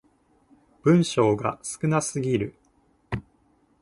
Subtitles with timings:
[0.81, 2.55] 文章が少なすぎる